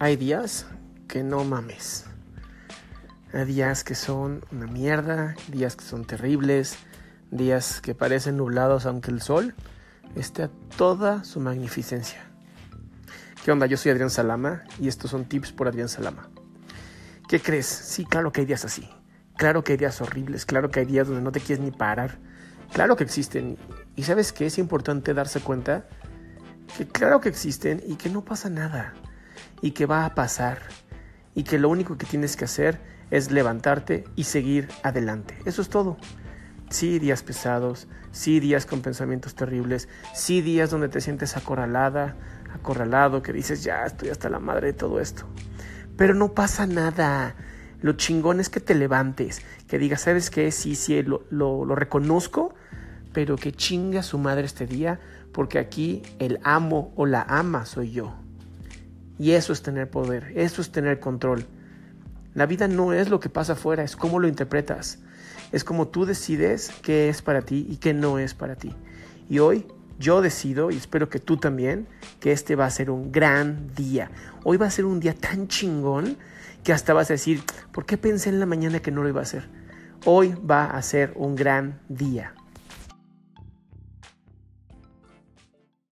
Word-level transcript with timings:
hay 0.00 0.16
días 0.16 0.66
que 1.08 1.22
no 1.22 1.44
mames. 1.44 2.04
Hay 3.32 3.44
días 3.44 3.82
que 3.84 3.94
son 3.94 4.44
una 4.52 4.66
mierda, 4.66 5.34
días 5.48 5.76
que 5.76 5.84
son 5.84 6.04
terribles, 6.04 6.76
días 7.30 7.80
que 7.80 7.94
parecen 7.94 8.36
nublados 8.36 8.86
aunque 8.86 9.10
el 9.10 9.20
sol 9.20 9.54
esté 10.14 10.44
a 10.44 10.50
toda 10.76 11.24
su 11.24 11.40
magnificencia. 11.40 12.24
¿Qué 13.44 13.50
onda? 13.50 13.66
Yo 13.66 13.76
soy 13.76 13.90
Adrián 13.92 14.10
Salama 14.10 14.62
y 14.78 14.88
estos 14.88 15.10
son 15.10 15.24
tips 15.24 15.52
por 15.52 15.68
Adrián 15.68 15.88
Salama. 15.88 16.30
¿Qué 17.28 17.40
crees? 17.40 17.66
Sí, 17.66 18.04
claro 18.04 18.32
que 18.32 18.42
hay 18.42 18.46
días 18.46 18.64
así. 18.64 18.88
Claro 19.36 19.62
que 19.62 19.72
hay 19.72 19.78
días 19.78 20.00
horribles, 20.00 20.46
claro 20.46 20.70
que 20.70 20.80
hay 20.80 20.86
días 20.86 21.06
donde 21.06 21.22
no 21.22 21.32
te 21.32 21.40
quieres 21.40 21.64
ni 21.64 21.70
parar. 21.70 22.18
Claro 22.72 22.96
que 22.96 23.04
existen. 23.04 23.56
Y 23.96 24.04
sabes 24.04 24.32
que 24.32 24.46
es 24.46 24.58
importante 24.58 25.14
darse 25.14 25.40
cuenta 25.40 25.86
que 26.76 26.86
claro 26.86 27.20
que 27.20 27.28
existen 27.28 27.82
y 27.86 27.96
que 27.96 28.10
no 28.10 28.24
pasa 28.24 28.48
nada. 28.48 28.94
Y 29.62 29.72
que 29.72 29.86
va 29.86 30.04
a 30.04 30.14
pasar. 30.14 30.60
Y 31.34 31.44
que 31.44 31.58
lo 31.58 31.68
único 31.68 31.96
que 31.96 32.06
tienes 32.06 32.36
que 32.36 32.44
hacer 32.44 32.80
es 33.10 33.30
levantarte 33.30 34.04
y 34.16 34.24
seguir 34.24 34.68
adelante. 34.82 35.36
Eso 35.44 35.62
es 35.62 35.68
todo. 35.68 35.96
Sí, 36.70 36.98
días 36.98 37.22
pesados, 37.22 37.88
sí, 38.10 38.40
días 38.40 38.66
con 38.66 38.82
pensamientos 38.82 39.34
terribles, 39.34 39.88
sí, 40.14 40.42
días 40.42 40.70
donde 40.70 40.90
te 40.90 41.00
sientes 41.00 41.36
acorralada, 41.36 42.14
acorralado, 42.52 43.22
que 43.22 43.32
dices, 43.32 43.64
ya 43.64 43.86
estoy 43.86 44.10
hasta 44.10 44.28
la 44.28 44.38
madre 44.38 44.68
de 44.68 44.72
todo 44.74 45.00
esto. 45.00 45.26
Pero 45.96 46.14
no 46.14 46.34
pasa 46.34 46.66
nada. 46.66 47.34
Lo 47.80 47.92
chingón 47.92 48.38
es 48.38 48.50
que 48.50 48.60
te 48.60 48.74
levantes, 48.74 49.40
que 49.66 49.78
digas, 49.78 50.02
¿sabes 50.02 50.30
qué? 50.30 50.50
Sí, 50.50 50.74
sí, 50.74 51.02
lo, 51.02 51.24
lo, 51.30 51.64
lo 51.64 51.74
reconozco, 51.74 52.54
pero 53.14 53.36
que 53.36 53.52
chinga 53.52 54.02
su 54.02 54.18
madre 54.18 54.44
este 54.44 54.66
día, 54.66 55.00
porque 55.32 55.58
aquí 55.58 56.02
el 56.18 56.38
amo 56.42 56.92
o 56.96 57.06
la 57.06 57.22
ama 57.22 57.64
soy 57.64 57.92
yo. 57.92 58.14
Y 59.18 59.32
eso 59.32 59.52
es 59.52 59.62
tener 59.62 59.90
poder, 59.90 60.32
eso 60.36 60.62
es 60.62 60.70
tener 60.70 61.00
control. 61.00 61.44
La 62.34 62.46
vida 62.46 62.68
no 62.68 62.92
es 62.92 63.08
lo 63.08 63.18
que 63.20 63.28
pasa 63.28 63.54
afuera, 63.54 63.82
es 63.82 63.96
cómo 63.96 64.20
lo 64.20 64.28
interpretas. 64.28 65.00
Es 65.50 65.64
como 65.64 65.88
tú 65.88 66.04
decides 66.04 66.70
qué 66.82 67.08
es 67.08 67.22
para 67.22 67.42
ti 67.42 67.66
y 67.68 67.76
qué 67.76 67.94
no 67.94 68.18
es 68.18 68.34
para 68.34 68.54
ti. 68.54 68.74
Y 69.28 69.40
hoy 69.40 69.66
yo 69.98 70.20
decido, 70.20 70.70
y 70.70 70.76
espero 70.76 71.08
que 71.08 71.18
tú 71.18 71.36
también, 71.38 71.88
que 72.20 72.32
este 72.32 72.54
va 72.54 72.66
a 72.66 72.70
ser 72.70 72.90
un 72.90 73.10
gran 73.10 73.74
día. 73.74 74.10
Hoy 74.44 74.56
va 74.56 74.66
a 74.66 74.70
ser 74.70 74.84
un 74.84 75.00
día 75.00 75.14
tan 75.14 75.48
chingón 75.48 76.16
que 76.62 76.72
hasta 76.72 76.92
vas 76.92 77.10
a 77.10 77.14
decir, 77.14 77.42
¿por 77.72 77.86
qué 77.86 77.96
pensé 77.96 78.28
en 78.28 78.38
la 78.38 78.46
mañana 78.46 78.80
que 78.80 78.92
no 78.92 79.02
lo 79.02 79.08
iba 79.08 79.20
a 79.20 79.24
hacer? 79.24 79.48
Hoy 80.04 80.34
va 80.48 80.66
a 80.66 80.82
ser 80.82 81.12
un 81.16 81.34
gran 81.34 81.80
día. 81.88 82.34